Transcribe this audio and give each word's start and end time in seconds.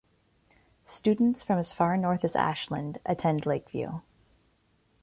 Students 0.87 1.43
from 1.43 1.59
as 1.59 1.73
far 1.73 1.95
north 1.95 2.23
as 2.23 2.35
Ashland 2.35 2.97
attend 3.05 3.45
Lakeview. 3.45 3.99